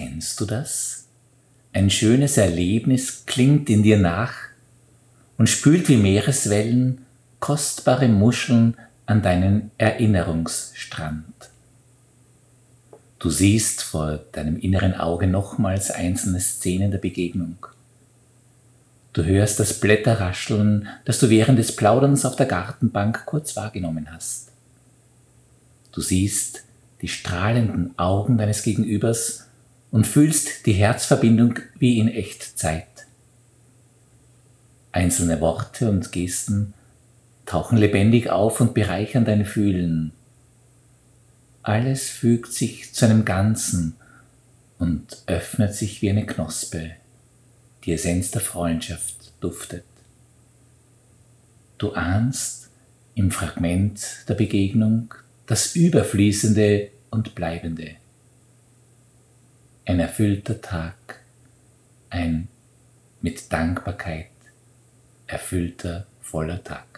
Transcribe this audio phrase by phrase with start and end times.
[0.00, 1.08] Kennst du das?
[1.74, 4.32] Ein schönes Erlebnis klingt in dir nach
[5.36, 7.04] und spült wie Meereswellen
[7.38, 11.50] kostbare Muscheln an deinen Erinnerungsstrand.
[13.18, 17.66] Du siehst vor deinem inneren Auge nochmals einzelne Szenen der Begegnung.
[19.12, 24.48] Du hörst das Blätterrascheln, das du während des Plauderns auf der Gartenbank kurz wahrgenommen hast.
[25.92, 26.64] Du siehst
[27.02, 29.49] die strahlenden Augen deines Gegenübers
[29.90, 32.86] und fühlst die Herzverbindung wie in Echtzeit.
[34.92, 36.74] Einzelne Worte und Gesten
[37.46, 40.12] tauchen lebendig auf und bereichern dein Fühlen.
[41.62, 43.96] Alles fügt sich zu einem Ganzen
[44.78, 46.92] und öffnet sich wie eine Knospe.
[47.84, 49.84] Die Essenz der Freundschaft duftet.
[51.78, 52.70] Du ahnst
[53.14, 55.14] im Fragment der Begegnung
[55.46, 57.96] das Überfließende und Bleibende.
[59.90, 61.18] Ein erfüllter Tag,
[62.10, 62.46] ein
[63.22, 64.30] mit Dankbarkeit
[65.26, 66.89] erfüllter, voller Tag.